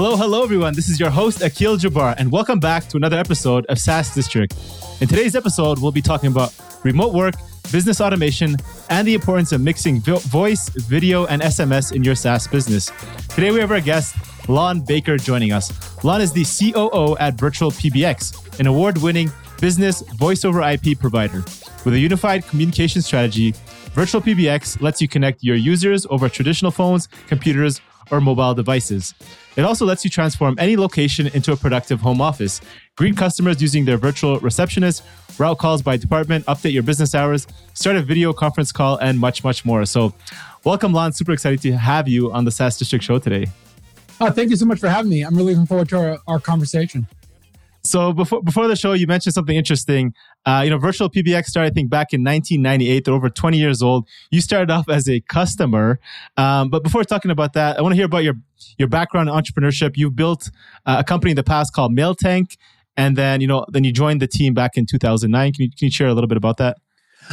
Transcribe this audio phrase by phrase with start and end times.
[0.00, 0.74] Hello, hello, everyone.
[0.74, 4.54] This is your host, Akil Jabbar, and welcome back to another episode of SaaS District.
[5.00, 7.34] In today's episode, we'll be talking about remote work,
[7.72, 8.54] business automation,
[8.90, 12.92] and the importance of mixing vo- voice, video, and SMS in your SaaS business.
[13.34, 14.14] Today, we have our guest,
[14.48, 15.72] Lon Baker, joining us.
[16.04, 21.38] Lon is the COO at Virtual PBX, an award winning business voice over IP provider.
[21.84, 23.52] With a unified communication strategy,
[23.94, 27.80] Virtual PBX lets you connect your users over traditional phones, computers,
[28.10, 29.14] or mobile devices.
[29.56, 32.60] It also lets you transform any location into a productive home office.
[32.96, 35.02] Greet customers using their virtual receptionist,
[35.38, 39.42] route calls by department, update your business hours, start a video conference call, and much,
[39.44, 39.84] much more.
[39.84, 40.12] So,
[40.64, 41.12] welcome, Lon.
[41.12, 43.46] Super excited to have you on the SaaS District Show today.
[44.20, 45.22] Oh, thank you so much for having me.
[45.22, 47.06] I'm really looking forward to our, our conversation.
[47.88, 50.14] So before before the show, you mentioned something interesting.
[50.44, 53.04] Uh, you know, Virtual PBX started, I think, back in 1998.
[53.04, 54.08] They're over 20 years old.
[54.30, 55.98] You started off as a customer,
[56.36, 58.34] um, but before talking about that, I want to hear about your
[58.76, 59.96] your background in entrepreneurship.
[59.96, 60.50] You built
[60.86, 62.56] uh, a company in the past called MailTank,
[62.96, 65.52] and then you know, then you joined the team back in 2009.
[65.52, 66.76] Can you can you share a little bit about that?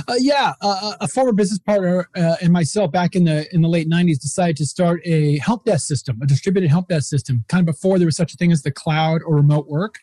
[0.07, 3.67] Uh, yeah, uh, a former business partner uh, and myself back in the in the
[3.67, 7.61] late '90s decided to start a help desk system, a distributed help desk system, kind
[7.61, 9.99] of before there was such a thing as the cloud or remote work.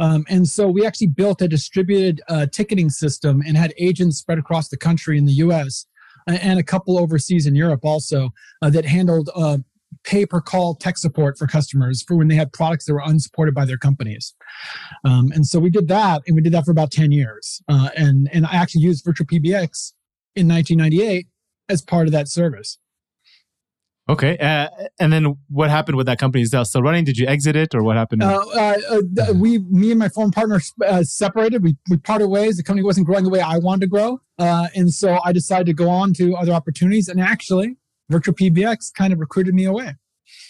[0.00, 4.38] Um, and so we actually built a distributed uh, ticketing system and had agents spread
[4.38, 5.86] across the country in the U.S.
[6.26, 8.30] and a couple overseas in Europe also
[8.62, 9.58] uh, that handled uh,
[10.04, 13.54] pay per call tech support for customers for when they had products that were unsupported
[13.54, 14.34] by their companies.
[15.04, 17.62] Um, and so we did that, and we did that for about 10 years.
[17.68, 19.92] Uh, and, and I actually used Virtual PBX
[20.34, 21.26] in 1998
[21.68, 22.78] as part of that service.
[24.06, 24.68] Okay, uh,
[25.00, 26.42] and then what happened with that company?
[26.42, 27.04] Is that still running?
[27.04, 28.22] Did you exit it, or what happened?
[28.22, 31.62] Uh, uh, uh we, me and my former partner uh, separated.
[31.62, 32.58] We we parted ways.
[32.58, 35.64] The company wasn't growing the way I wanted to grow, uh, and so I decided
[35.68, 37.08] to go on to other opportunities.
[37.08, 37.76] And actually,
[38.10, 39.94] Virtual PBX kind of recruited me away.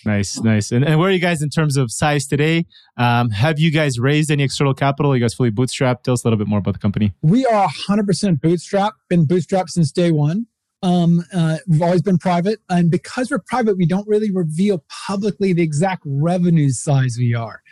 [0.05, 0.71] Nice, nice.
[0.71, 2.67] And, and where are you guys in terms of size today?
[2.97, 5.13] Um, have you guys raised any external capital?
[5.13, 6.03] Are you guys fully bootstrapped?
[6.03, 7.13] Tell us a little bit more about the company.
[7.23, 10.47] We are 100% bootstrapped, been bootstrapped since day one.
[10.83, 12.61] Um, uh, we've always been private.
[12.69, 17.63] And because we're private, we don't really reveal publicly the exact revenue size we are.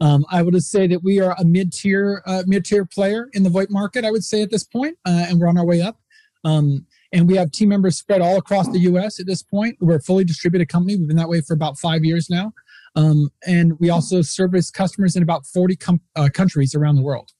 [0.00, 3.70] Um, I would say that we are a mid-tier uh, mid-tier player in the VoIP
[3.70, 4.04] market.
[4.04, 5.98] I would say at this point, uh, and we're on our way up.
[6.44, 9.18] Um, and we have team members spread all across the U.S.
[9.18, 9.76] at this point.
[9.80, 10.96] We're a fully distributed company.
[10.96, 12.52] We've been that way for about five years now.
[12.96, 17.30] Um, and we also service customers in about 40 com- uh, countries around the world.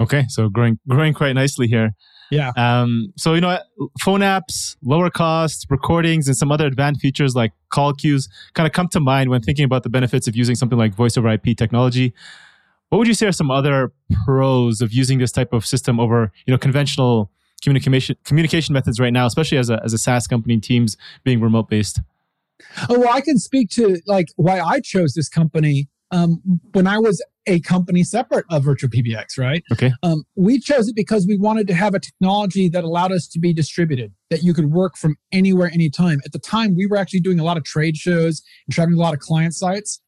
[0.00, 1.90] Okay, so growing growing quite nicely here.
[2.30, 2.52] Yeah.
[2.56, 3.58] Um, so you know,
[4.00, 8.72] phone apps, lower costs, recordings, and some other advanced features like call queues kind of
[8.72, 11.56] come to mind when thinking about the benefits of using something like voice over IP
[11.56, 12.14] technology.
[12.90, 13.92] What would you say are some other
[14.24, 17.32] pros of using this type of system over you know conventional
[17.62, 21.68] communication communication methods right now, especially as a as a SaaS company, teams being remote
[21.68, 22.00] based?
[22.88, 26.40] Oh well, I can speak to like why I chose this company um,
[26.72, 29.62] when I was a company separate of Virtual PBX, right?
[29.72, 29.92] Okay.
[30.02, 33.40] Um, we chose it because we wanted to have a technology that allowed us to
[33.40, 36.20] be distributed, that you could work from anywhere, anytime.
[36.24, 39.02] At the time, we were actually doing a lot of trade shows and traveling a
[39.02, 40.00] lot of client sites.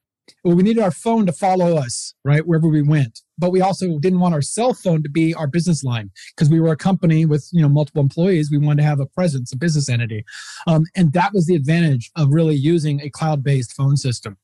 [0.45, 3.21] Well, we needed our phone to follow us, right, wherever we went.
[3.39, 6.61] But we also didn't want our cell phone to be our business line because we
[6.61, 8.51] were a company with you know multiple employees.
[8.51, 10.25] We wanted to have a presence, a business entity,
[10.67, 14.37] um, and that was the advantage of really using a cloud-based phone system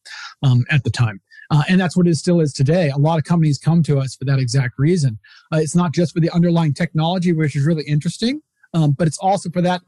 [0.43, 1.21] um, at the time.
[1.51, 2.91] Uh, and that's what it still is today.
[2.91, 5.19] A lot of companies come to us for that exact reason.
[5.53, 8.41] Uh, it's not just for the underlying technology, which is really interesting,
[8.75, 9.83] um, but it's also for that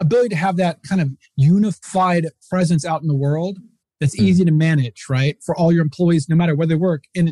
[0.00, 3.58] ability to have that kind of unified presence out in the world
[4.00, 4.24] that's mm.
[4.24, 5.36] easy to manage, right?
[5.44, 7.04] For all your employees, no matter where they work.
[7.14, 7.28] And,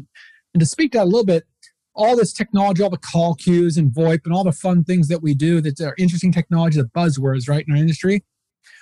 [0.54, 1.44] and to speak to that a little bit,
[1.94, 5.22] all this technology, all the call queues and VoIP and all the fun things that
[5.22, 8.24] we do that are interesting technology, the buzzwords, right, in our industry.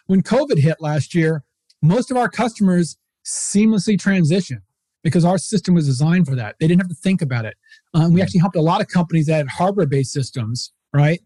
[0.07, 1.45] When COVID hit last year,
[1.81, 4.63] most of our customers seamlessly transitioned
[5.03, 6.57] because our system was designed for that.
[6.59, 7.55] They didn't have to think about it.
[7.93, 11.21] Um, we actually helped a lot of companies that had hardware-based systems, right,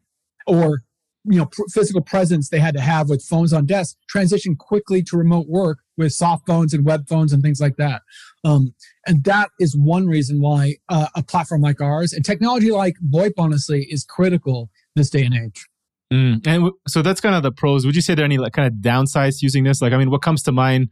[0.47, 0.83] or
[1.25, 5.03] you know pr- physical presence they had to have with phones on desk transition quickly
[5.03, 8.03] to remote work with soft phones and web phones and things like that
[8.45, 8.75] um,
[9.07, 13.33] and that is one reason why uh, a platform like ours and technology like voip
[13.37, 15.67] honestly is critical this day and age
[16.13, 16.35] mm.
[16.35, 18.53] and w- so that's kind of the pros would you say there are any like
[18.53, 20.89] kind of downsides using this like i mean what comes to mind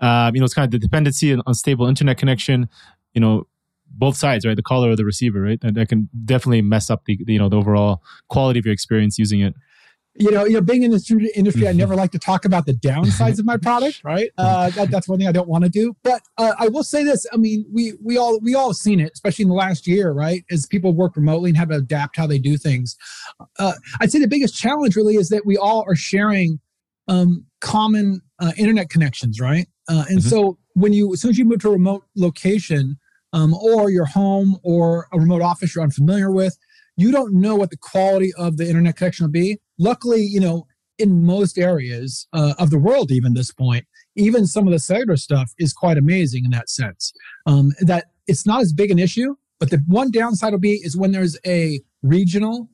[0.00, 2.68] uh, you know it's kind of the dependency on stable internet connection
[3.14, 3.46] you know
[3.90, 4.56] both sides, right?
[4.56, 5.58] The caller or the receiver, right?
[5.62, 9.18] And that can definitely mess up the, you know the overall quality of your experience
[9.18, 9.54] using it
[10.20, 12.74] you know, you know, being in this industry, I never like to talk about the
[12.74, 14.30] downsides of my product, right?
[14.36, 15.96] Uh, that, that's one thing I don't want to do.
[16.02, 19.10] But uh, I will say this: I mean, we we all we all seen it,
[19.14, 20.44] especially in the last year, right?
[20.50, 22.96] As people work remotely and have to adapt how they do things.
[23.58, 26.60] Uh, I'd say the biggest challenge really is that we all are sharing
[27.08, 29.66] um, common uh, internet connections, right?
[29.88, 30.28] Uh, and mm-hmm.
[30.28, 32.96] so when you, as soon as you move to a remote location
[33.32, 36.56] um, or your home or a remote office you're unfamiliar with,
[36.96, 39.58] you don't know what the quality of the internet connection will be.
[39.80, 40.66] Luckily, you know,
[40.98, 45.16] in most areas uh, of the world, even this point, even some of the cellular
[45.16, 47.12] stuff is quite amazing in that sense.
[47.46, 50.96] Um, that it's not as big an issue, but the one downside will be is
[50.96, 52.68] when there's a regional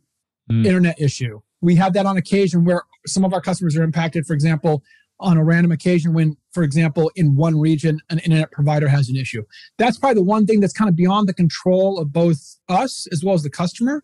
[0.50, 0.66] mm.
[0.66, 1.40] internet issue.
[1.60, 4.26] We have that on occasion where some of our customers are impacted.
[4.26, 4.82] For example,
[5.20, 9.16] on a random occasion when, for example, in one region, an internet provider has an
[9.16, 9.44] issue.
[9.78, 13.24] That's probably the one thing that's kind of beyond the control of both us as
[13.24, 14.02] well as the customer.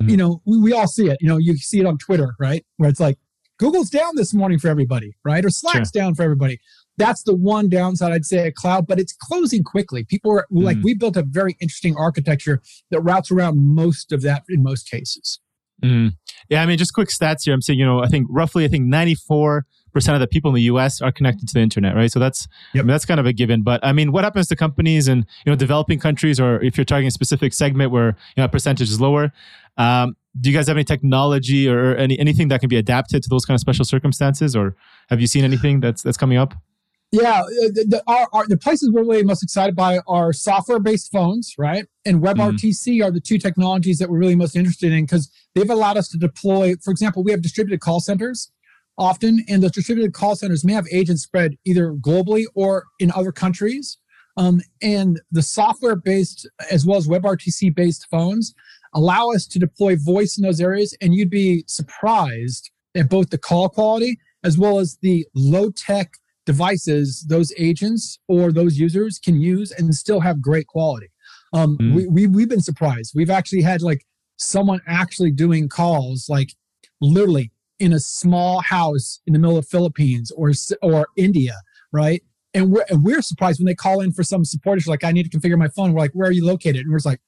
[0.00, 0.10] Mm-hmm.
[0.10, 1.18] You know, we, we all see it.
[1.20, 2.64] You know, you see it on Twitter, right?
[2.76, 3.18] Where it's like,
[3.58, 5.44] Google's down this morning for everybody, right?
[5.44, 6.02] Or Slack's sure.
[6.02, 6.60] down for everybody.
[6.98, 10.04] That's the one downside I'd say at cloud, but it's closing quickly.
[10.04, 10.62] People are mm-hmm.
[10.62, 12.60] like, we built a very interesting architecture
[12.90, 15.40] that routes around most of that in most cases.
[15.82, 16.12] Mm.
[16.48, 17.54] Yeah, I mean, just quick stats here.
[17.54, 19.66] I'm saying, you know, I think roughly, I think 94
[19.96, 21.00] percent of the people in the U.S.
[21.00, 22.12] are connected to the internet, right?
[22.12, 22.82] So that's yep.
[22.82, 23.62] I mean, that's kind of a given.
[23.62, 26.84] But I mean, what happens to companies in you know developing countries, or if you're
[26.84, 29.32] targeting a specific segment where you know percentage is lower?
[29.78, 33.30] Um, do you guys have any technology or any anything that can be adapted to
[33.30, 34.76] those kind of special circumstances, or
[35.08, 36.52] have you seen anything that's that's coming up?
[37.12, 41.12] Yeah, uh, the, the, our, our, the places we're really most excited by are software-based
[41.12, 41.86] phones, right?
[42.04, 43.06] And WebRTC mm-hmm.
[43.06, 46.18] are the two technologies that we're really most interested in because they've allowed us to
[46.18, 46.74] deploy.
[46.82, 48.50] For example, we have distributed call centers
[48.98, 53.32] often, and those distributed call centers may have agents spread either globally or in other
[53.32, 53.98] countries.
[54.36, 58.54] Um, and the software based as well as WebRTC based phones
[58.94, 63.38] allow us to deploy voice in those areas, and you'd be surprised at both the
[63.38, 66.12] call quality as well as the low tech
[66.44, 71.08] devices those agents or those users can use and still have great quality.
[71.52, 71.94] Um, mm.
[71.94, 73.12] we, we, we've been surprised.
[73.14, 74.06] We've actually had like
[74.36, 76.52] someone actually doing calls like
[77.00, 80.52] literally in a small house in the middle of Philippines or
[80.82, 81.54] or India,
[81.92, 82.22] right?
[82.54, 85.12] And we're and we're surprised when they call in for some support issue, like I
[85.12, 85.92] need to configure my phone.
[85.92, 86.82] We're like, where are you located?
[86.82, 87.20] And we're just like,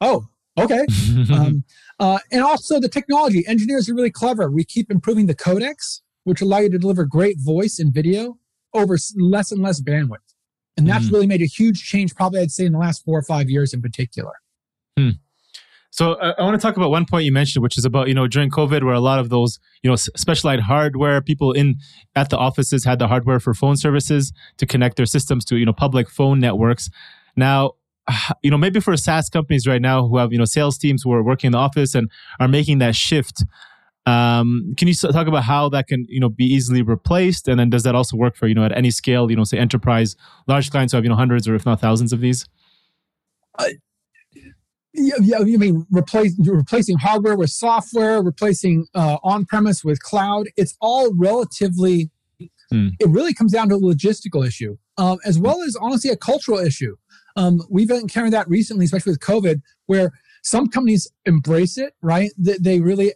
[0.00, 0.26] oh,
[0.58, 0.84] okay.
[1.32, 1.64] um,
[2.00, 3.44] uh, and also the technology.
[3.46, 4.50] Engineers are really clever.
[4.50, 8.38] We keep improving the codecs, which allow you to deliver great voice and video
[8.74, 10.18] over less and less bandwidth.
[10.76, 11.12] And that's mm.
[11.12, 13.74] really made a huge change, probably I'd say in the last four or five years
[13.74, 14.32] in particular.
[14.98, 15.10] Hmm.
[15.92, 18.14] So uh, I want to talk about one point you mentioned, which is about you
[18.14, 21.76] know during COVID, where a lot of those you know specialized hardware people in
[22.16, 25.66] at the offices had the hardware for phone services to connect their systems to you
[25.66, 26.88] know public phone networks.
[27.36, 27.72] Now,
[28.42, 31.12] you know maybe for SaaS companies right now who have you know sales teams who
[31.12, 32.10] are working in the office and
[32.40, 33.44] are making that shift.
[34.06, 37.68] Um, can you talk about how that can you know be easily replaced, and then
[37.68, 39.30] does that also work for you know at any scale?
[39.30, 40.16] You know, say enterprise,
[40.48, 42.46] large clients who have you know hundreds or if not thousands of these.
[44.94, 50.48] Yeah, yeah, you mean replace replacing hardware with software, replacing uh, on-premise with cloud.
[50.56, 52.10] It's all relatively.
[52.70, 52.88] Hmm.
[53.00, 56.58] It really comes down to a logistical issue, um, as well as honestly a cultural
[56.58, 56.96] issue.
[57.36, 60.12] Um, we've encountered that recently, especially with COVID, where
[60.42, 61.94] some companies embrace it.
[62.02, 63.12] Right, they, they really.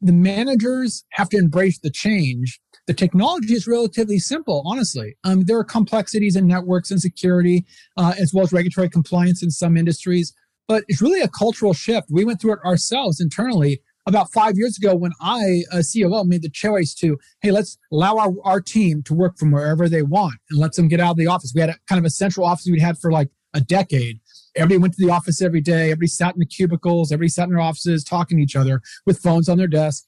[0.00, 2.60] the managers have to embrace the change.
[2.86, 5.16] The technology is relatively simple, honestly.
[5.24, 9.50] Um, there are complexities in networks and security, uh, as well as regulatory compliance in
[9.50, 10.32] some industries
[10.68, 12.08] but it's really a cultural shift.
[12.10, 16.42] We went through it ourselves internally about five years ago when I, a COO, made
[16.42, 20.36] the choice to, hey, let's allow our, our team to work from wherever they want
[20.50, 21.52] and let them get out of the office.
[21.54, 24.20] We had a kind of a central office we'd had for like a decade.
[24.56, 25.90] Everybody went to the office every day.
[25.90, 27.12] Everybody sat in the cubicles.
[27.12, 30.04] Everybody sat in their offices talking to each other with phones on their desk.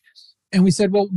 [0.52, 1.08] And we said, well,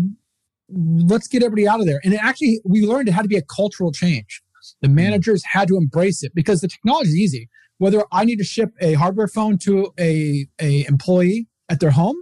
[0.69, 2.01] let's get everybody out of there.
[2.03, 4.41] And it actually, we learned it had to be a cultural change.
[4.81, 4.95] The hmm.
[4.95, 8.71] managers had to embrace it because the technology is easy whether I need to ship
[8.79, 12.15] a hardware phone to a, a employee at their home,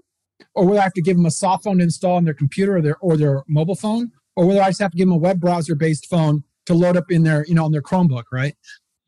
[0.55, 2.77] or whether I have to give them a soft phone to install on their computer
[2.77, 5.19] or their or their mobile phone, or whether I just have to give them a
[5.19, 8.55] web browser based phone to load up in their you know on their Chromebook, right?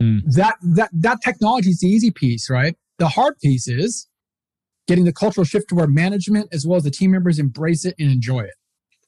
[0.02, 0.22] Mm.
[0.36, 2.76] That that that technology is the easy piece, right?
[3.00, 4.08] The hard piece is
[4.88, 7.96] getting the cultural shift to where management as well as the team members embrace it
[8.00, 8.54] and enjoy it.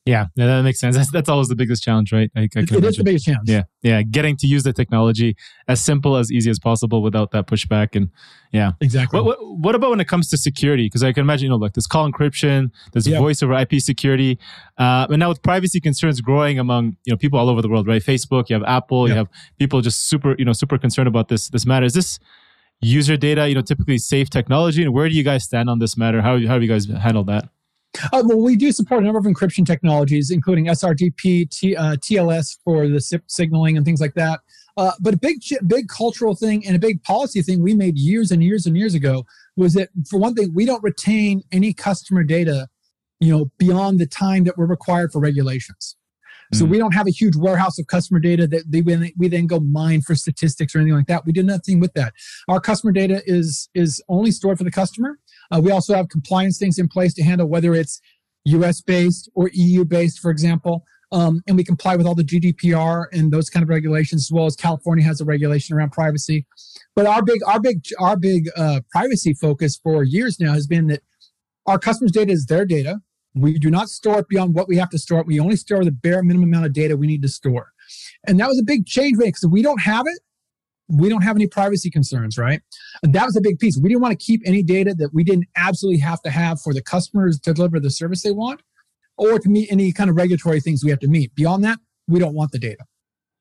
[0.05, 0.95] Yeah, yeah, that makes sense.
[0.95, 2.29] That's, that's always the biggest challenge, right?
[2.35, 3.50] I, I it is the biggest challenge.
[3.50, 5.35] Yeah, yeah, getting to use the technology
[5.67, 8.12] as simple as easy as possible without that pushback, and
[8.51, 9.19] yeah, exactly.
[9.19, 10.85] What, what, what about when it comes to security?
[10.85, 13.19] Because I can imagine, you know, like there's call encryption, there's yep.
[13.19, 14.38] voice over IP security,
[14.77, 17.88] uh, and now with privacy concerns growing among you know people all over the world,
[17.88, 18.03] right?
[18.03, 19.15] Facebook, you have Apple, yep.
[19.15, 21.88] you have people just super, you know, super concerned about this this matter.
[21.88, 22.19] Is this
[22.79, 25.97] user data, you know, typically safe technology, and where do you guys stand on this
[25.97, 26.21] matter?
[26.21, 27.50] How how have you guys handled that?
[28.14, 32.58] Uh, well, we do support a number of encryption technologies, including SRTP, T, uh, TLS
[32.64, 34.40] for the SIP signaling and things like that.
[34.78, 38.32] Uh, but a big, big cultural thing and a big policy thing we made years
[38.32, 39.25] and years and years ago
[39.56, 42.68] was that, for one thing, we don't retain any customer data,
[43.20, 45.96] you know, beyond the time that we're required for regulations.
[46.54, 46.70] So mm.
[46.70, 50.02] we don't have a huge warehouse of customer data that they, we then go mine
[50.02, 51.25] for statistics or anything like that.
[51.25, 52.14] We do nothing with that.
[52.48, 55.18] Our customer data is is only stored for the customer.
[55.52, 58.02] Uh, we also have compliance things in place to handle whether it's
[58.46, 60.84] US based or EU based, for example.
[61.12, 64.46] Um, and we comply with all the GDPR and those kind of regulations, as well
[64.46, 66.46] as California has a regulation around privacy.
[66.96, 70.88] But our big, our big, our big uh, privacy focus for years now has been
[70.88, 71.04] that
[71.68, 73.02] our customers' data is their data.
[73.34, 75.24] We do not store it beyond what we have to store.
[75.24, 77.72] We only store the bare minimum amount of data we need to store.
[78.25, 80.20] And that was a big change because we don't have it,
[80.88, 82.62] we don't have any privacy concerns, right?
[83.04, 83.77] And that was a big piece.
[83.77, 86.74] We didn't want to keep any data that we didn't absolutely have to have for
[86.74, 88.62] the customers to deliver the service they want
[89.18, 91.34] or to meet any kind of regulatory things we have to meet.
[91.36, 92.84] Beyond that, we don't want the data.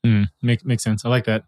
[0.07, 1.05] Mm, make, makes sense.
[1.05, 1.45] I like that.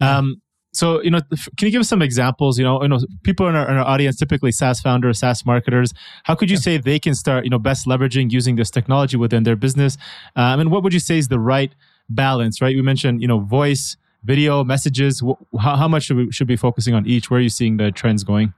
[0.00, 0.42] Um,
[0.74, 1.20] so, you know,
[1.58, 2.58] can you give us some examples?
[2.58, 5.92] You know, you know, people in our, in our audience, typically SaaS founders, SaaS marketers.
[6.24, 9.42] How could you say they can start, you know, best leveraging using this technology within
[9.42, 9.98] their business?
[10.34, 11.74] Um, and what would you say is the right
[12.08, 12.62] balance?
[12.62, 12.74] Right?
[12.74, 15.22] We mentioned, you know, voice, video, messages.
[15.60, 17.30] How, how much should we should be focusing on each?
[17.30, 18.54] Where are you seeing the trends going?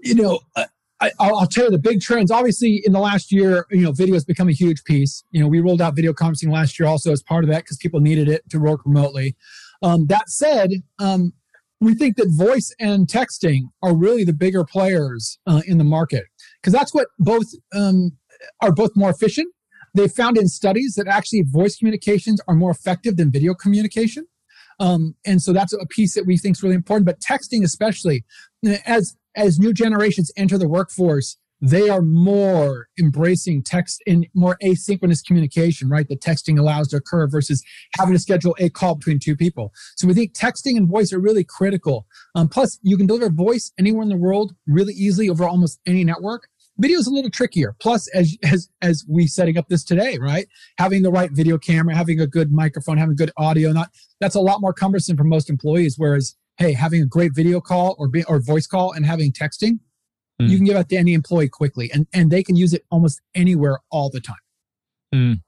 [0.00, 0.40] You know,
[1.00, 2.30] I, will tell you the big trends.
[2.30, 5.24] Obviously, in the last year, you know, video has become a huge piece.
[5.30, 7.76] You know, we rolled out video conferencing last year also as part of that because
[7.76, 9.36] people needed it to work remotely.
[9.82, 11.32] Um, that said, um,
[11.80, 16.24] we think that voice and texting are really the bigger players uh, in the market
[16.60, 18.12] because that's what both um,
[18.60, 19.52] are both more efficient.
[19.94, 24.26] They found in studies that actually voice communications are more effective than video communication.
[24.80, 27.06] Um, and so that's a piece that we think is really important.
[27.06, 28.24] But texting, especially
[28.86, 35.24] as as new generations enter the workforce, they are more embracing text in more asynchronous
[35.24, 36.06] communication, right?
[36.08, 37.64] That texting allows to occur versus
[37.96, 39.72] having to schedule a call between two people.
[39.96, 42.06] So we think texting and voice are really critical.
[42.34, 46.04] Um, plus, you can deliver voice anywhere in the world really easily over almost any
[46.04, 46.48] network.
[46.78, 47.76] Video is a little trickier.
[47.80, 50.48] Plus, as as as we setting up this today, right?
[50.78, 53.90] Having the right video camera, having a good microphone, having good audio, not
[54.20, 55.94] that's a lot more cumbersome for most employees.
[55.96, 59.78] Whereas, hey, having a great video call or be, or voice call and having texting,
[60.42, 60.48] mm.
[60.48, 63.20] you can give out to any employee quickly, and and they can use it almost
[63.36, 64.36] anywhere all the time.
[65.14, 65.42] Mm.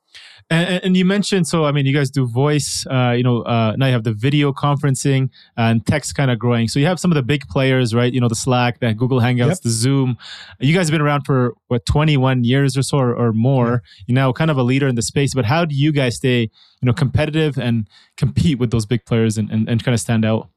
[0.49, 2.87] And, and, you mentioned, so I mean, you guys do voice.
[2.89, 6.69] Uh, you know, uh, now you have the video conferencing and text kind of growing.
[6.69, 8.13] So you have some of the big players, right?
[8.13, 9.61] You know, the Slack, the Google Hangouts, yep.
[9.63, 10.17] the Zoom.
[10.61, 13.83] You guys have been around for what 21 years or so or, or more.
[14.07, 15.35] You're now kind of a leader in the space.
[15.35, 16.51] But how do you guys stay, you
[16.83, 20.49] know, competitive and compete with those big players and, and, and kind of stand out?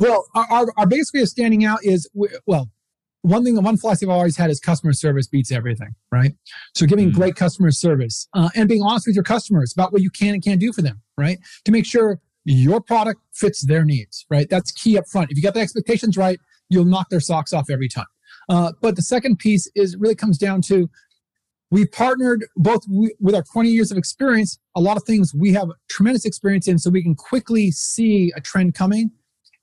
[0.00, 2.08] Well, our, our biggest way of standing out is
[2.46, 2.70] well,
[3.22, 6.32] one thing, one philosophy I've always had is customer service beats everything, right?
[6.74, 7.14] So giving mm.
[7.14, 10.42] great customer service uh, and being honest with your customers about what you can and
[10.42, 11.38] can't do for them, right?
[11.64, 14.48] To make sure your product fits their needs, right?
[14.48, 15.30] That's key up front.
[15.30, 16.38] If you got the expectations right,
[16.70, 18.06] you'll knock their socks off every time.
[18.48, 20.88] Uh, but the second piece is really comes down to
[21.70, 22.82] we've partnered both
[23.20, 26.78] with our 20 years of experience, a lot of things we have tremendous experience in,
[26.78, 29.10] so we can quickly see a trend coming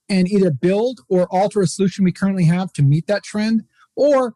[0.08, 3.64] and either build or alter a solution we currently have to meet that trend,
[3.96, 4.34] or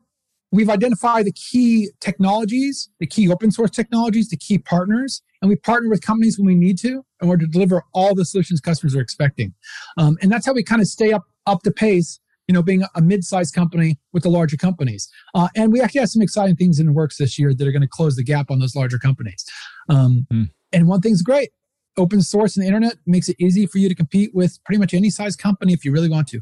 [0.52, 5.56] we've identified the key technologies, the key open source technologies, the key partners, and we
[5.56, 8.94] partner with companies when we need to in order to deliver all the solutions customers
[8.96, 9.54] are expecting.
[9.96, 12.20] Um, and that's how we kind of stay up up to pace.
[12.48, 16.08] You know, being a mid-sized company with the larger companies, uh, and we actually have
[16.08, 18.50] some exciting things in the works this year that are going to close the gap
[18.50, 19.44] on those larger companies.
[19.88, 20.50] Um, mm.
[20.72, 21.50] And one thing's great:
[21.96, 24.94] open source and the internet makes it easy for you to compete with pretty much
[24.94, 26.40] any size company if you really want to.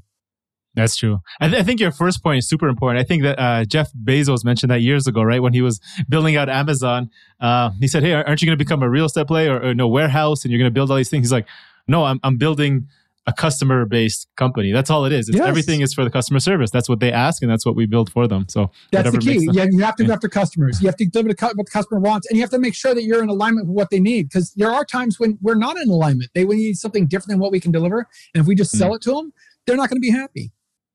[0.75, 1.21] That's true.
[1.41, 3.01] I, th- I, think your first point is super important.
[3.01, 5.43] I think that uh, Jeff Bezos mentioned that years ago, right?
[5.43, 8.83] When he was building out Amazon, uh, he said, "Hey, aren't you going to become
[8.83, 11.11] a real estate player or, or no warehouse, and you're going to build all these
[11.11, 11.49] things?" He's like,
[11.89, 12.87] "No, I'm, I'm building
[13.29, 14.73] a customer based company.
[14.73, 15.31] That's all it is.
[15.31, 15.47] Yes.
[15.47, 16.71] Everything is for the customer service.
[16.71, 18.47] That's what they ask, and that's what we build for them.
[18.49, 19.49] So that's the key.
[19.53, 20.81] Yeah, you have to go after customers.
[20.81, 23.03] You have to deliver what the customer wants, and you have to make sure that
[23.03, 24.31] you're in alignment with what they need.
[24.31, 26.31] Because there are times when we're not in alignment.
[26.35, 28.97] They need something different than what we can deliver, and if we just sell mm.
[28.97, 29.33] it to them,
[29.67, 30.51] they're not going to be happy.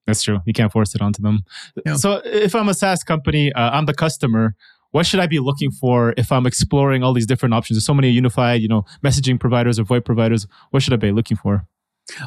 [0.08, 0.40] That's true.
[0.46, 1.44] You can't force it onto them.
[1.86, 1.96] Yeah.
[1.96, 4.56] So if I'm a SaaS company, uh, I'm the customer
[4.94, 7.78] what should I be looking for if I'm exploring all these different options?
[7.78, 10.46] There's so many unified, you know, messaging providers or VoIP providers.
[10.70, 11.66] What should I be looking for?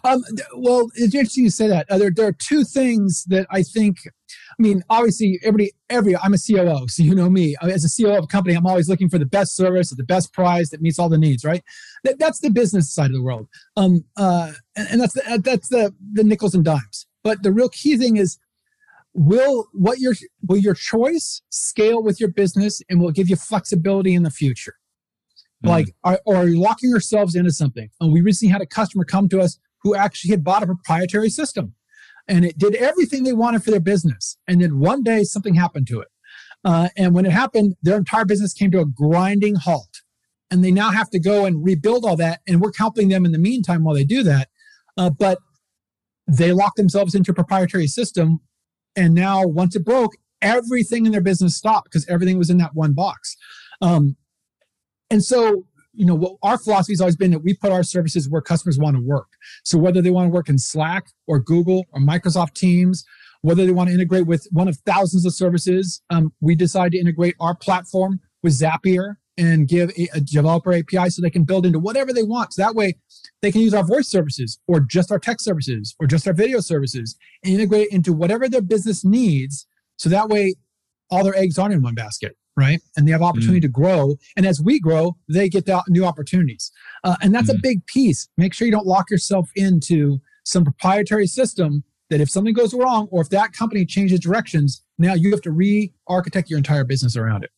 [0.05, 1.91] Um, well, it's interesting you say that.
[1.91, 3.99] Uh, there, there are two things that I think.
[4.07, 7.55] I mean, obviously, everybody, every I'm a COO, so you know me.
[7.63, 10.05] As a COO of a company, I'm always looking for the best service at the
[10.05, 11.45] best price that meets all the needs.
[11.45, 11.63] Right?
[12.05, 13.49] That, that's the business side of the world.
[13.77, 17.07] Um, uh, and, and that's the, that's the the nickels and dimes.
[17.23, 18.39] But the real key thing is,
[19.13, 20.15] will what your
[20.47, 24.75] will your choice scale with your business and will give you flexibility in the future?
[25.65, 25.69] Mm.
[25.69, 27.91] Like, are, or are you locking yourselves into something?
[28.01, 31.31] And we recently had a customer come to us who actually had bought a proprietary
[31.31, 31.73] system
[32.27, 34.37] and it did everything they wanted for their business.
[34.49, 36.09] And then one day something happened to it.
[36.65, 40.03] Uh, and when it happened, their entire business came to a grinding halt.
[40.51, 42.41] and they now have to go and rebuild all that.
[42.49, 44.49] And we're helping them in the meantime while they do that.
[44.97, 45.39] Uh, but
[46.27, 48.41] they locked themselves into a proprietary system.
[48.97, 50.13] And now, once it broke,
[50.43, 53.37] everything in their business stopped because everything was in that one box.
[53.81, 54.17] Um,
[55.11, 55.67] and so,
[55.97, 58.79] you know, what our philosophy has always been that we put our services where customers
[58.79, 59.29] want to work.
[59.65, 63.05] So whether they want to work in Slack or Google or Microsoft Teams,
[63.43, 66.99] whether they want to integrate with one of thousands of services, um, we decide to
[66.99, 71.67] integrate our platform with Zapier and give a, a, developer API so they can build
[71.67, 72.55] into whatever they want.
[72.55, 72.95] So that way
[73.43, 76.61] they can use our voice services or just our text services or just our video
[76.61, 79.67] services and integrate it into whatever their business needs.
[79.99, 80.55] So that way
[81.11, 82.81] all their eggs aren't in one basket, right?
[82.97, 83.63] And they have opportunity mm.
[83.63, 84.17] to grow.
[84.37, 86.73] And as we grow, they get the new opportunities.
[87.05, 87.57] Uh, and that's mm.
[87.57, 88.29] a big piece.
[88.37, 93.09] Make sure you don't lock yourself into some proprietary system that if something goes wrong
[93.11, 97.45] or if that company changes directions, now you have to re-architect your entire business around
[97.45, 97.51] it.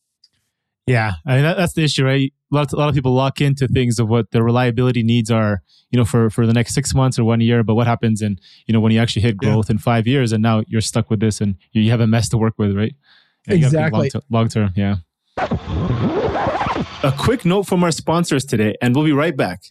[0.87, 2.33] Yeah, I mean that, that's the issue, right?
[2.51, 5.29] A lot, of, a lot of people lock into things of what their reliability needs
[5.29, 7.63] are, you know, for for the next six months or one year.
[7.63, 9.73] But what happens in, you know, when you actually hit growth yeah.
[9.73, 12.27] in five years, and now you're stuck with this, and you, you have a mess
[12.29, 12.95] to work with, right?
[13.49, 14.11] Yeah, exactly.
[14.29, 14.97] Long term, yeah.
[15.37, 19.63] A quick note from our sponsors today, and we'll be right back.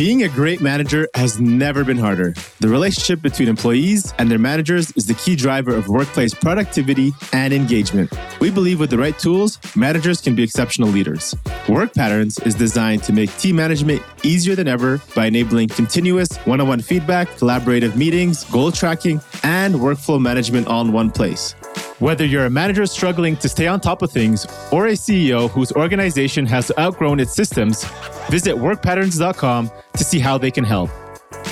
[0.00, 2.32] Being a great manager has never been harder.
[2.60, 7.52] The relationship between employees and their managers is the key driver of workplace productivity and
[7.52, 8.10] engagement.
[8.40, 11.34] We believe with the right tools, managers can be exceptional leaders.
[11.68, 16.62] Work Patterns is designed to make team management easier than ever by enabling continuous one
[16.62, 21.54] on one feedback, collaborative meetings, goal tracking, and workflow management all in one place.
[22.00, 25.70] Whether you're a manager struggling to stay on top of things or a CEO whose
[25.72, 27.84] organization has outgrown its systems,
[28.30, 30.88] visit workpatterns.com to see how they can help.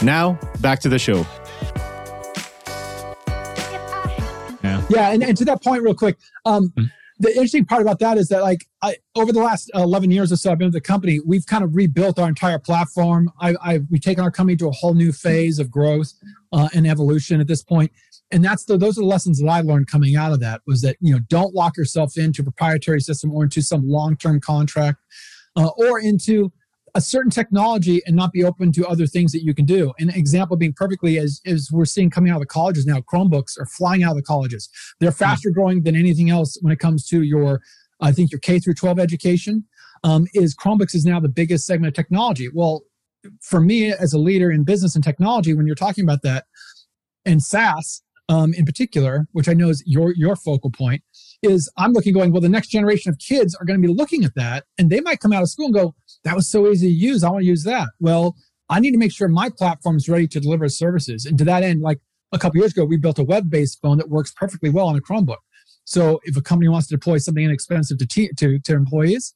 [0.02, 1.26] Now, back to the show.
[4.64, 6.84] Yeah, yeah and, and to that point, real quick, um, mm-hmm.
[7.18, 10.36] the interesting part about that is that, like, I, over the last 11 years or
[10.36, 13.30] so, I've been with the company, we've kind of rebuilt our entire platform.
[13.38, 16.14] I, I, we've taken our company to a whole new phase of growth
[16.54, 17.92] uh, and evolution at this point
[18.30, 20.82] and that's the those are the lessons that I learned coming out of that was
[20.82, 24.40] that you know don't lock yourself into a proprietary system or into some long term
[24.40, 24.98] contract
[25.56, 26.52] uh, or into
[26.94, 29.92] a certain technology and not be open to other things that you can do.
[29.98, 33.58] An example being perfectly as, as we're seeing coming out of the colleges now, Chromebooks
[33.58, 34.68] are flying out of the colleges.
[34.98, 35.16] They're hmm.
[35.16, 37.60] faster growing than anything else when it comes to your,
[38.00, 39.64] I think your K through 12 education.
[40.04, 42.48] Um, is Chromebooks is now the biggest segment of technology.
[42.52, 42.82] Well,
[43.40, 46.46] for me as a leader in business and technology, when you're talking about that,
[47.24, 51.02] and SaaS, um, in particular, which I know is your your focal point,
[51.42, 54.24] is I'm looking going, well, the next generation of kids are going to be looking
[54.24, 56.88] at that and they might come out of school and go, that was so easy
[56.88, 57.24] to use.
[57.24, 57.88] I want to use that.
[58.00, 58.36] Well,
[58.68, 61.24] I need to make sure my platform is ready to deliver services.
[61.24, 62.00] And to that end, like
[62.32, 65.00] a couple years ago, we built a web-based phone that works perfectly well on a
[65.00, 65.38] Chromebook.
[65.84, 69.34] So if a company wants to deploy something inexpensive to, te- to, to employees,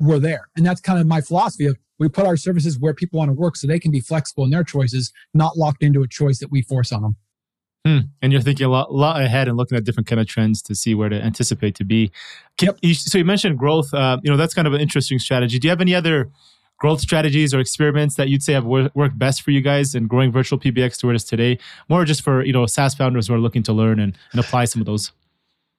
[0.00, 0.48] we're there.
[0.56, 3.34] And that's kind of my philosophy of we put our services where people want to
[3.34, 6.50] work so they can be flexible in their choices, not locked into a choice that
[6.50, 7.16] we force on them.
[7.84, 7.98] Hmm.
[8.20, 10.74] And you're thinking a lot, lot ahead and looking at different kind of trends to
[10.74, 12.12] see where to anticipate to be.
[12.60, 12.78] Yep.
[12.94, 13.92] So you mentioned growth.
[13.92, 15.58] Uh, you know that's kind of an interesting strategy.
[15.58, 16.30] Do you have any other
[16.78, 20.06] growth strategies or experiments that you'd say have wor- worked best for you guys in
[20.06, 21.58] growing virtual PBX to where it is today?
[21.88, 24.66] More just for you know SaaS founders who are looking to learn and, and apply
[24.66, 25.10] some of those.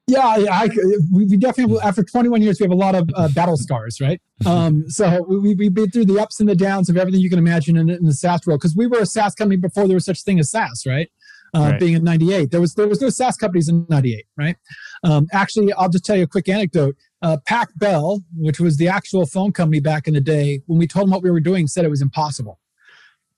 [0.08, 0.20] Yeah,
[0.52, 0.70] I,
[1.14, 4.22] we definitely after 21 years we have a lot of uh, battle scars, right?
[4.46, 7.40] Um, so we, we've been through the ups and the downs of everything you can
[7.40, 10.04] imagine in, in the SaaS world because we were a SaaS company before there was
[10.04, 11.10] such thing as SaaS, right?
[11.56, 11.80] Uh, right.
[11.80, 14.56] being in 98 there was there was no saas companies in 98 right?
[15.04, 16.96] Um, actually i'll just tell you a quick anecdote.
[17.22, 20.88] Uh, pac bell which was the actual phone company back in the day when we
[20.88, 22.60] told them what we were doing said it was impossible.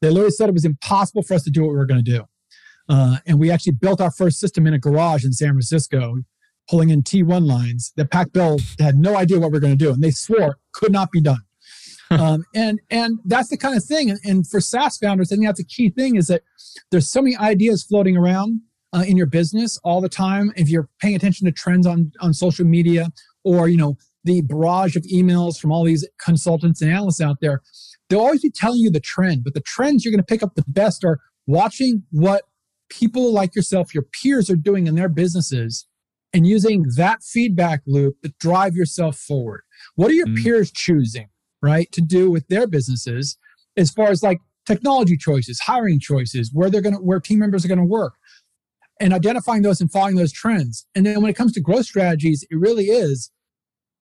[0.01, 2.11] They literally said it was impossible for us to do what we were going to
[2.11, 2.25] do.
[2.89, 6.17] Uh, and we actually built our first system in a garage in san francisco
[6.69, 9.83] pulling in t1 lines that pac bell had no idea what we were going to
[9.83, 11.41] do and they swore could not be done
[12.11, 14.09] um, and and that's the kind of thing.
[14.09, 16.43] And, and, for SaaS founders, I think that's a key thing is that
[16.91, 18.61] there's so many ideas floating around
[18.93, 20.51] uh, in your business all the time.
[20.55, 23.09] If you're paying attention to trends on on social media,
[23.43, 27.61] or you know the barrage of emails from all these consultants and analysts out there,
[28.09, 29.43] they'll always be telling you the trend.
[29.43, 32.43] But the trends you're going to pick up the best are watching what
[32.89, 35.87] people like yourself, your peers, are doing in their businesses.
[36.33, 39.61] And using that feedback loop to drive yourself forward.
[39.95, 40.43] What are your mm.
[40.43, 41.29] peers choosing?
[41.61, 43.37] Right, to do with their businesses
[43.77, 47.65] as far as like technology choices, hiring choices, where they're going to, where team members
[47.65, 48.13] are going to work,
[48.99, 50.87] and identifying those and following those trends.
[50.95, 53.31] And then when it comes to growth strategies, it really is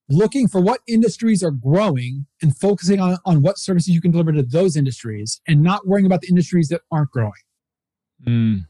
[0.07, 4.31] looking for what industries are growing and focusing on, on what services you can deliver
[4.31, 7.33] to those industries and not worrying about the industries that aren't growing.
[8.27, 8.65] Mm.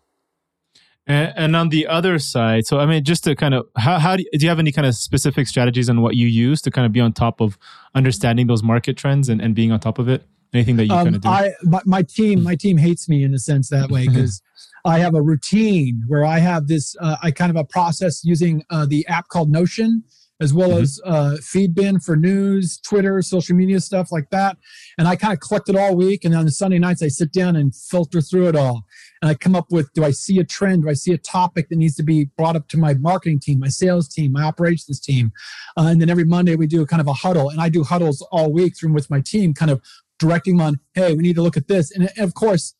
[1.07, 4.15] And, and, on the other side, so I mean, just to kind of, how, how
[4.15, 6.71] do, you, do you have any kind of specific strategies on what you use to
[6.71, 7.59] kind of be on top of
[7.93, 10.23] understanding those market trends and, and being on top of it?
[10.53, 11.29] Anything that you um, kind of do?
[11.29, 14.41] I, my, my team, my team hates me in a sense that way because
[14.83, 18.63] I have a routine where I have this, uh, I kind of a process using
[18.71, 20.03] uh, the app called Notion
[20.41, 20.83] as well mm-hmm.
[20.83, 24.57] as uh, Feedbin for news, Twitter, social media stuff like that.
[24.97, 26.25] And I kind of collect it all week.
[26.25, 28.83] And on the Sunday nights, I sit down and filter through it all.
[29.21, 30.83] And I come up with do I see a trend?
[30.83, 33.59] Do I see a topic that needs to be brought up to my marketing team,
[33.59, 35.31] my sales team, my operations team?
[35.77, 37.49] Uh, and then every Monday, we do a kind of a huddle.
[37.49, 39.81] And I do huddles all week through with my team, kind of
[40.19, 41.91] directing them on, hey, we need to look at this.
[41.91, 42.74] And of course,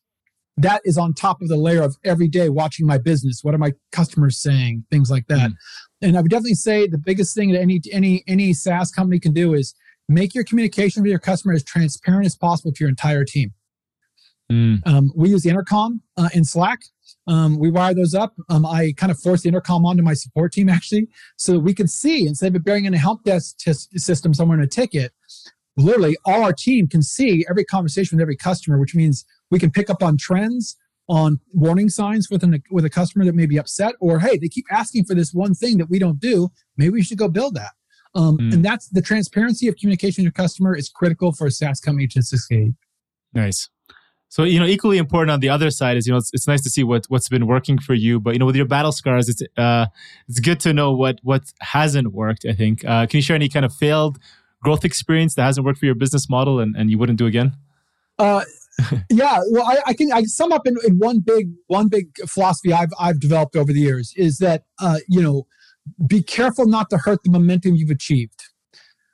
[0.58, 3.42] that is on top of the layer of every day watching my business.
[3.44, 4.86] What are my customers saying?
[4.90, 5.52] Things like that.
[5.52, 5.56] Mm
[6.06, 9.34] and I would definitely say the biggest thing that any any any SaaS company can
[9.34, 9.74] do is
[10.08, 13.54] make your communication with your customer as transparent as possible to your entire team.
[14.52, 14.86] Mm.
[14.86, 16.82] Um, we use intercom uh, in Slack.
[17.28, 18.36] Um, we wire those up.
[18.50, 21.74] Um, I kind of force the intercom onto my support team actually, so that we
[21.74, 25.12] can see instead of bearing in a help desk t- system somewhere in a ticket.
[25.78, 29.72] Literally, all our team can see every conversation with every customer, which means we can
[29.72, 33.58] pick up on trends on warning signs with an with a customer that may be
[33.58, 36.50] upset, or hey, they keep asking for this one thing that we don't do.
[36.78, 37.72] Maybe we should go build that.
[38.16, 38.54] Um, mm.
[38.54, 42.08] And that's the transparency of communication with your customer is critical for a SaaS company
[42.08, 42.74] to succeed.
[43.34, 43.70] Nice.
[44.30, 46.62] So you know, equally important on the other side is you know it's, it's nice
[46.64, 49.30] to see what what's been working for you, but you know with your battle scars,
[49.30, 49.88] it's uh,
[50.28, 52.46] it's good to know what what hasn't worked.
[52.46, 52.84] I think.
[52.84, 54.18] Uh, can you share any kind of failed
[54.66, 57.54] growth experience that hasn't worked for your business model and, and you wouldn't do again?
[58.18, 58.44] Uh,
[59.10, 62.74] yeah, well, I, I, can I sum up in, in one big one big philosophy
[62.74, 65.48] I've I've developed over the years is that uh, you know
[66.08, 68.44] be careful not to hurt the momentum you've achieved.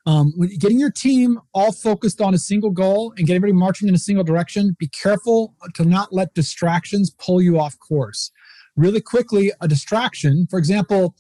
[0.08, 3.88] Um, when getting your team all focused on a single goal and getting everybody marching
[3.88, 8.32] in a single direction, be careful to not let distractions pull you off course.
[8.76, 11.14] Really quickly, a distraction, for example,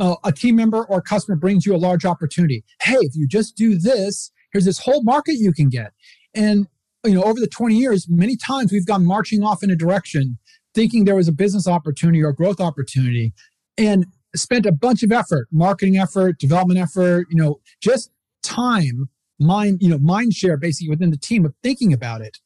[0.00, 2.64] uh, a team member or customer brings you a large opportunity.
[2.82, 5.92] Hey, if you just do this, here's this whole market you can get.
[6.34, 6.66] And
[7.04, 10.38] you know, over the 20 years, many times we've gone marching off in a direction
[10.74, 13.32] thinking there was a business opportunity or growth opportunity
[13.76, 18.10] and spent a bunch of effort, marketing effort, development effort, you know, just
[18.42, 19.08] time,
[19.38, 22.38] mind, you know, mind share basically within the team of thinking about it.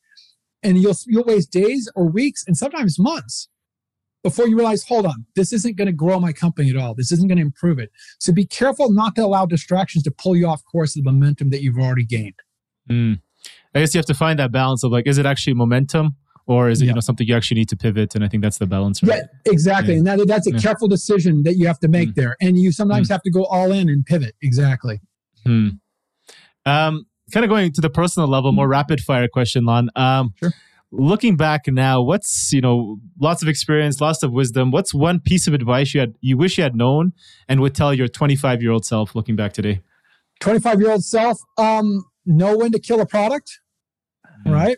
[0.62, 3.48] And you'll, you'll waste days or weeks and sometimes months
[4.24, 6.94] before you realize, hold on, this isn't going to grow my company at all.
[6.94, 7.90] This isn't going to improve it.
[8.18, 11.50] So be careful not to allow distractions to pull you off course of the momentum
[11.50, 12.40] that you've already gained.
[12.90, 13.20] Mm.
[13.74, 16.70] I guess you have to find that balance of like, is it actually momentum or
[16.70, 16.90] is it yeah.
[16.90, 18.14] you know something you actually need to pivot?
[18.14, 19.02] And I think that's the balance.
[19.02, 19.22] Right?
[19.44, 19.92] Yeah, exactly.
[19.92, 19.98] Yeah.
[19.98, 22.14] And that, that's a careful decision that you have to make mm.
[22.14, 23.12] there, and you sometimes mm.
[23.12, 24.34] have to go all in and pivot.
[24.42, 25.00] Exactly.
[25.44, 25.68] Hmm.
[26.64, 29.90] Um, kind of going to the personal level, more rapid fire question, Lon.
[29.96, 30.52] Um, sure.
[30.96, 34.70] Looking back now, what's you know lots of experience, lots of wisdom.
[34.70, 37.12] What's one piece of advice you had you wish you had known
[37.48, 39.82] and would tell your 25 year old self looking back today?
[40.40, 43.60] 25 year old self, um, know when to kill a product
[44.46, 44.52] mm.
[44.52, 44.76] right?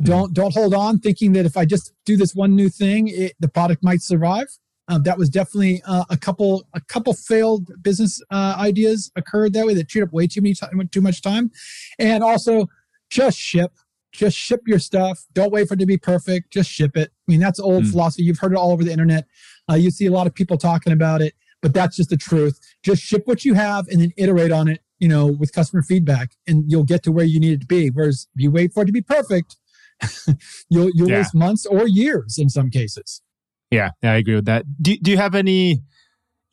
[0.00, 0.04] Mm.
[0.04, 3.34] Don't don't hold on thinking that if I just do this one new thing, it,
[3.40, 4.46] the product might survive.
[4.88, 9.66] Um, that was definitely uh, a couple a couple failed business uh, ideas occurred that
[9.66, 11.50] way that chewed up way too many time, too much time,
[11.98, 12.66] and also
[13.10, 13.72] just ship
[14.16, 15.24] just ship your stuff.
[15.32, 16.52] Don't wait for it to be perfect.
[16.52, 17.10] Just ship it.
[17.10, 17.90] I mean that's old mm.
[17.90, 18.24] philosophy.
[18.24, 19.26] You've heard it all over the internet.
[19.70, 22.58] Uh, you see a lot of people talking about it, but that's just the truth.
[22.82, 26.32] Just ship what you have and then iterate on it you know, with customer feedback
[26.46, 27.88] and you'll get to where you need it to be.
[27.88, 29.56] Whereas if you wait for it to be perfect,
[30.68, 31.18] you'll you'll yeah.
[31.18, 33.22] waste months or years in some cases.
[33.70, 34.64] Yeah, yeah, I agree with that.
[34.80, 35.82] Do do you have any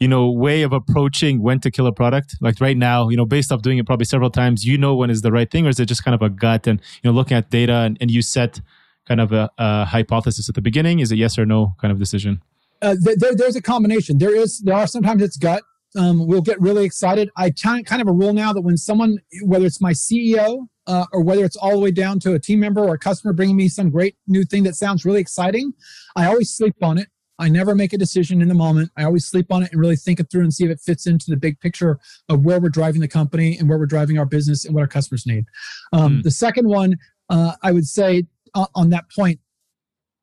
[0.04, 2.36] you know way of approaching when to kill a product.
[2.42, 5.10] Like right now you know based off doing it probably several times you know when
[5.10, 7.16] is the right thing or is it just kind of a gut and you know
[7.16, 8.62] looking at data and, and you set
[9.08, 11.00] kind of a, a hypothesis at the beginning?
[11.00, 12.42] Is it yes or no kind of decision?
[12.82, 14.18] Uh, there, there's a combination.
[14.18, 15.64] There is there are sometimes it's gut.
[15.96, 17.30] Um, we'll get really excited.
[17.38, 21.24] I kind of a rule now that when someone, whether it's my CEO uh, or
[21.24, 23.70] whether it's all the way down to a team member or a customer bringing me
[23.70, 25.72] some great new thing that sounds really exciting,
[26.16, 27.08] I always sleep on it.
[27.40, 28.92] I never make a decision in the moment.
[28.96, 31.08] I always sleep on it and really think it through and see if it fits
[31.08, 34.26] into the big picture of where we're driving the company and where we're driving our
[34.26, 35.46] business and what our customers need.
[35.92, 36.24] Um, mm.
[36.24, 36.98] The second one,
[37.30, 39.40] uh, I would say uh, on that point,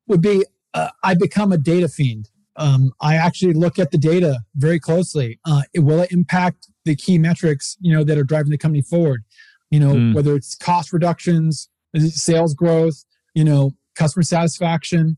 [0.07, 4.39] would be uh, I become a data fiend um, I actually look at the data
[4.55, 5.39] very closely.
[5.45, 8.81] Uh, it, will it impact the key metrics, you know, that are driving the company
[8.81, 9.23] forward?
[9.69, 10.13] You know, mm.
[10.13, 15.17] whether it's cost reductions, sales growth, you know, customer satisfaction,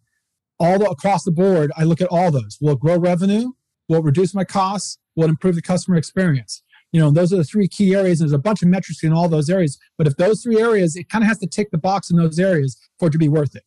[0.59, 1.71] all the, across the board.
[1.77, 2.57] I look at all those.
[2.61, 3.51] Will it grow revenue?
[3.89, 4.97] Will it reduce my costs?
[5.15, 6.63] Will it improve the customer experience?
[6.91, 8.21] You know, those are the three key areas.
[8.21, 10.95] And There's a bunch of metrics in all those areas, but if those three areas,
[10.95, 13.27] it kind of has to tick the box in those areas for it to be
[13.27, 13.63] worth it.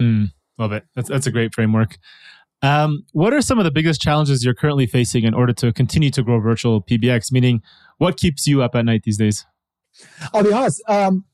[0.00, 0.84] Mm, love it.
[0.94, 1.98] That's that's a great framework.
[2.62, 6.10] Um, what are some of the biggest challenges you're currently facing in order to continue
[6.10, 7.32] to grow virtual PBX?
[7.32, 7.62] Meaning,
[7.98, 9.46] what keeps you up at night these days?
[10.32, 10.82] I'll be honest.
[10.88, 11.24] Um,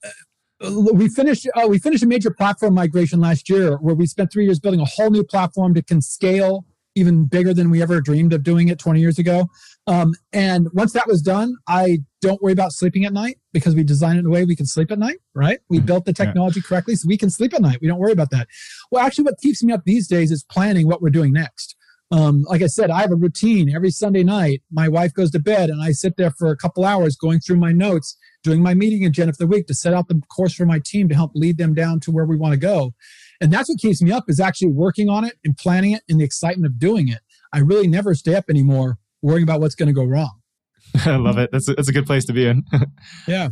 [0.60, 4.44] we finished uh, we finished a major platform migration last year where we spent three
[4.44, 6.64] years building a whole new platform that can scale
[6.96, 9.46] even bigger than we ever dreamed of doing it 20 years ago.
[9.86, 13.84] Um, and once that was done, I don't worry about sleeping at night because we
[13.84, 15.60] designed it in a way we can sleep at night, right?
[15.68, 15.86] We mm-hmm.
[15.86, 16.68] built the technology yeah.
[16.68, 17.78] correctly so we can sleep at night.
[17.82, 18.48] We don't worry about that.
[18.90, 21.76] Well, actually, what keeps me up these days is planning what we're doing next.
[22.10, 24.62] Um, like I said, I have a routine every Sunday night.
[24.70, 27.56] My wife goes to bed and I sit there for a couple hours going through
[27.56, 28.16] my notes,
[28.46, 31.08] doing my meeting agenda for the week to set out the course for my team
[31.08, 32.94] to help lead them down to where we want to go.
[33.40, 36.20] And that's what keeps me up is actually working on it and planning it and
[36.20, 37.18] the excitement of doing it.
[37.52, 40.40] I really never stay up anymore worrying about what's going to go wrong.
[41.04, 41.50] I love it.
[41.50, 42.64] That's a, that's a good place to be in.
[43.26, 43.48] yeah.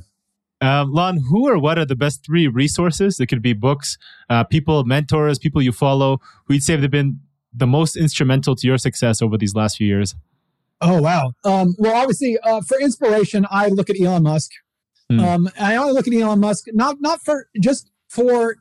[0.60, 3.18] Um, Lon, who or what are the best three resources?
[3.18, 3.98] It could be books,
[4.30, 7.20] uh, people, mentors, people you follow, who you'd say have been
[7.52, 10.14] the most instrumental to your success over these last few years?
[10.80, 11.32] Oh, wow.
[11.44, 14.50] Um, well, obviously, uh, for inspiration, I look at Elon Musk.
[15.18, 15.22] Mm.
[15.22, 18.56] Um, I only look at Elon Musk not not for just for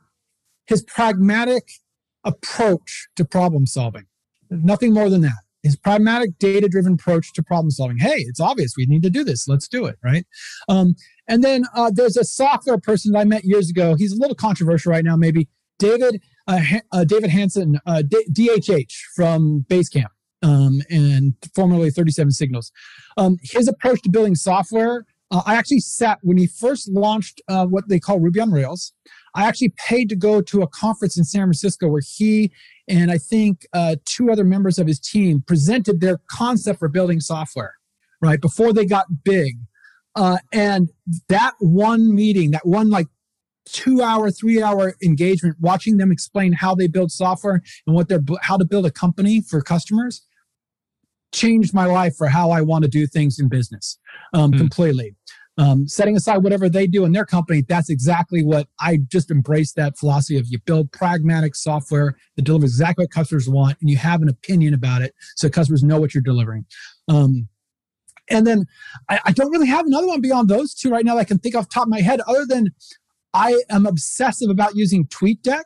[0.66, 1.68] his pragmatic
[2.24, 4.06] approach to problem solving.
[4.50, 5.42] Nothing more than that.
[5.62, 7.98] His pragmatic, data driven approach to problem solving.
[7.98, 9.48] Hey, it's obvious we need to do this.
[9.48, 10.26] Let's do it, right?
[10.68, 10.94] Um,
[11.26, 13.94] and then uh, there's a software person that I met years ago.
[13.94, 15.48] He's a little controversial right now, maybe.
[15.78, 16.60] David uh,
[16.92, 20.10] uh, David Hansson, uh, D- DHH from Basecamp,
[20.42, 22.70] um, and formerly 37 Signals.
[23.16, 25.06] Um, his approach to building software.
[25.34, 28.92] Uh, I actually sat when he first launched uh, what they call Ruby on Rails.
[29.34, 32.52] I actually paid to go to a conference in San Francisco where he
[32.86, 37.18] and I think uh, two other members of his team presented their concept for building
[37.18, 37.74] software,
[38.20, 39.56] right before they got big.
[40.14, 40.90] Uh, and
[41.28, 43.08] that one meeting, that one like
[43.64, 48.22] two hour, three hour engagement, watching them explain how they build software and what they're
[48.42, 50.24] how to build a company for customers,
[51.34, 53.98] changed my life for how I want to do things in business
[54.32, 54.58] um, mm.
[54.58, 55.16] completely.
[55.56, 59.72] Um, setting aside whatever they do in their company, that's exactly what I just embrace
[59.74, 63.96] that philosophy of you build pragmatic software that delivers exactly what customers want and you
[63.96, 66.64] have an opinion about it so customers know what you're delivering.
[67.08, 67.48] Um,
[68.28, 68.64] and then
[69.08, 71.38] I, I, don't really have another one beyond those two right now that I can
[71.38, 72.68] think off top of my head, other than
[73.32, 75.64] I am obsessive about using TweetDeck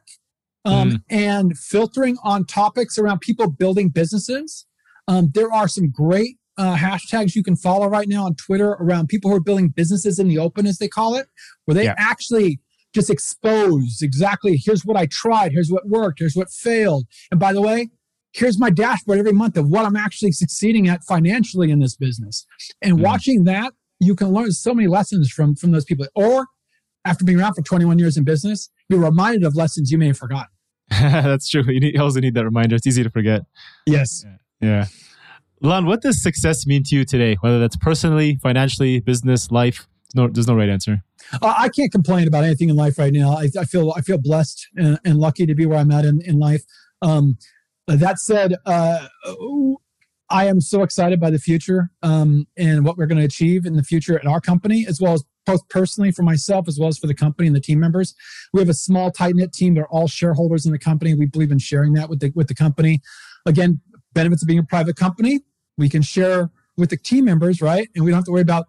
[0.64, 1.02] um, mm.
[1.10, 4.66] and filtering on topics around people building businesses.
[5.06, 9.08] Um, there are some great uh, hashtags you can follow right now on Twitter around
[9.08, 11.28] people who are building businesses in the open, as they call it,
[11.64, 11.94] where they yeah.
[11.96, 12.60] actually
[12.94, 17.06] just expose exactly here's what I tried, here's what worked, here's what failed.
[17.30, 17.90] And by the way,
[18.32, 22.44] here's my dashboard every month of what I'm actually succeeding at financially in this business.
[22.82, 23.02] And mm.
[23.02, 26.06] watching that, you can learn so many lessons from from those people.
[26.14, 26.46] Or
[27.04, 30.18] after being around for 21 years in business, you're reminded of lessons you may have
[30.18, 30.50] forgotten.
[30.90, 31.62] That's true.
[31.66, 32.76] You, need, you also need that reminder.
[32.76, 33.42] It's easy to forget.
[33.86, 34.24] Yes.
[34.60, 34.68] Yeah.
[34.68, 34.86] yeah.
[35.60, 37.36] Lon, what does success mean to you today?
[37.40, 39.88] Whether that's personally, financially, business, life?
[40.14, 41.02] No, there's no right answer.
[41.42, 43.32] I can't complain about anything in life right now.
[43.32, 46.22] I, I feel I feel blessed and, and, lucky to be where I'm at in,
[46.22, 46.62] in life.
[47.02, 47.36] Um,
[47.86, 49.06] that said, uh,
[50.30, 53.76] I am so excited by the future um, and what we're going to achieve in
[53.76, 56.98] the future at our company, as well as both personally for myself as well as
[56.98, 58.14] for the company and the team members.
[58.52, 59.74] We have a small, tight knit team.
[59.74, 61.14] They're all shareholders in the company.
[61.14, 63.00] We believe in sharing that with the with the company.
[63.46, 63.80] Again,
[64.18, 65.40] benefits of being a private company.
[65.76, 67.88] We can share with the team members, right?
[67.94, 68.66] And we don't have to worry about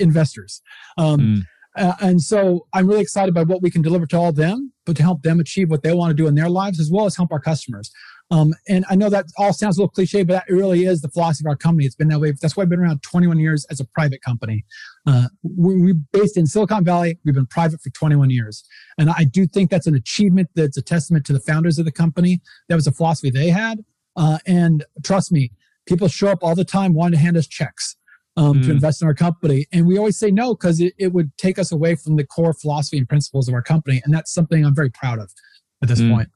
[0.00, 0.60] investors.
[0.96, 1.42] Um, mm.
[1.76, 4.72] uh, and so I'm really excited by what we can deliver to all of them,
[4.84, 7.06] but to help them achieve what they want to do in their lives, as well
[7.06, 7.92] as help our customers.
[8.30, 11.08] Um, and I know that all sounds a little cliche, but that really is the
[11.08, 11.86] philosophy of our company.
[11.86, 12.32] It's been that way.
[12.32, 14.64] That's why I've been around 21 years as a private company.
[15.06, 17.18] Uh, we, are based in Silicon Valley.
[17.24, 18.64] We've been private for 21 years.
[18.98, 21.92] And I do think that's an achievement that's a testament to the founders of the
[21.92, 22.40] company.
[22.68, 23.84] That was a philosophy they had.
[24.18, 25.52] Uh, and trust me,
[25.86, 27.96] people show up all the time wanting to hand us checks
[28.36, 28.64] um, mm.
[28.66, 29.66] to invest in our company.
[29.72, 32.52] And we always say no because it, it would take us away from the core
[32.52, 34.02] philosophy and principles of our company.
[34.04, 35.32] And that's something I'm very proud of
[35.82, 36.12] at this mm.
[36.12, 36.28] point.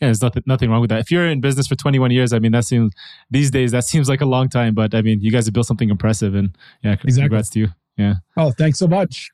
[0.00, 1.00] Yeah, there's nothing nothing wrong with that.
[1.00, 2.92] If you're in business for 21 years, I mean, that seems
[3.30, 4.72] these days that seems like a long time.
[4.72, 7.22] But I mean, you guys have built something impressive, and yeah, exactly.
[7.22, 7.68] congrats to you.
[7.96, 8.14] Yeah.
[8.36, 9.32] Oh, thanks so much.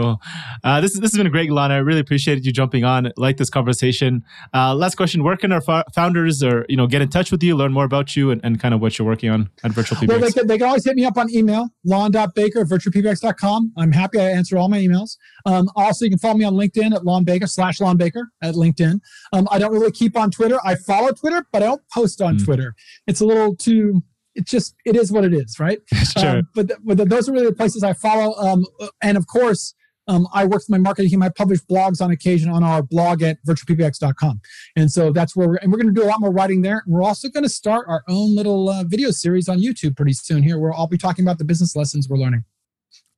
[0.00, 0.20] Cool.
[0.64, 1.74] Uh, this this has been a great, Lana.
[1.74, 3.12] I really appreciated you jumping on.
[3.16, 4.24] like this conversation.
[4.54, 5.60] Uh, last question: Where can our
[5.94, 8.60] founders or you know get in touch with you, learn more about you, and, and
[8.60, 10.08] kind of what you're working on at Virtual PBX?
[10.08, 13.72] Well, they can, they can always hit me up on email, lon.baker at virtualpbx.com.
[13.76, 15.16] I'm happy I answer all my emails.
[15.44, 18.54] Um, also, you can follow me on LinkedIn at Lon Baker slash Lon Baker at
[18.54, 19.00] LinkedIn.
[19.32, 20.58] Um, I don't really keep on Twitter.
[20.64, 22.44] I follow Twitter, but I don't post on mm.
[22.44, 22.74] Twitter.
[23.06, 24.02] It's a little too
[24.36, 25.80] it's just it is what it is, right?
[26.18, 26.38] sure.
[26.38, 28.34] Um, but, but those are really the places I follow.
[28.34, 28.66] Um,
[29.02, 29.74] and of course,
[30.08, 31.22] um, I work with my marketing team.
[31.22, 34.40] I publish blogs on occasion on our blog at virtualpbx.com.
[34.76, 36.82] And so that's where we're, and we're going to do a lot more writing there.
[36.86, 40.12] And we're also going to start our own little uh, video series on YouTube pretty
[40.12, 42.44] soon here, where I'll be talking about the business lessons we're learning.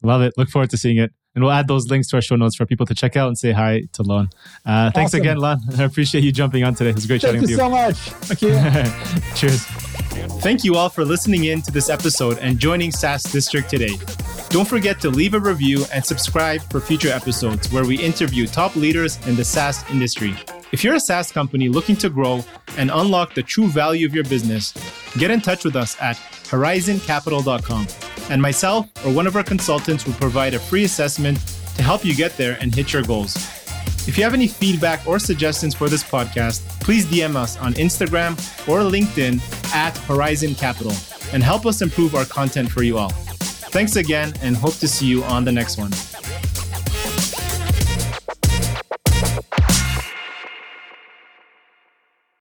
[0.02, 0.34] Love it.
[0.36, 1.12] Look forward to seeing it.
[1.34, 3.38] And we'll add those links to our show notes for people to check out and
[3.38, 4.30] say hi to Lon.
[4.64, 5.20] Uh, thanks Awesome.
[5.20, 5.60] again, Lon.
[5.78, 6.90] I appreciate you jumping on today.
[6.90, 7.96] It was great Thank chatting with you with so much.
[8.26, 9.34] Thank you.
[9.36, 9.64] Cheers.
[10.40, 13.96] Thank you all for listening in to this episode and joining SaaS District today.
[14.50, 18.76] Don't forget to leave a review and subscribe for future episodes where we interview top
[18.76, 20.34] leaders in the SaaS industry.
[20.72, 22.42] If you're a SaaS company looking to grow
[22.78, 24.72] and unlock the true value of your business,
[25.18, 27.86] get in touch with us at horizoncapital.com.
[28.30, 31.38] And myself or one of our consultants will provide a free assessment
[31.76, 33.36] to help you get there and hit your goals.
[34.08, 38.32] If you have any feedback or suggestions for this podcast, please DM us on Instagram
[38.66, 39.42] or LinkedIn
[39.74, 40.94] at Horizon Capital
[41.34, 43.12] and help us improve our content for you all.
[43.70, 45.92] Thanks again and hope to see you on the next one.